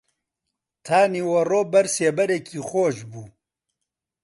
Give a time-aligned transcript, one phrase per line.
[0.85, 3.27] تا نیوەڕۆ بەر سێبەرێکی خۆش بوو